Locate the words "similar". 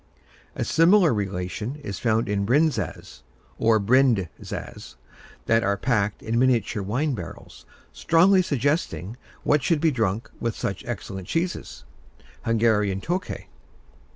0.65-1.13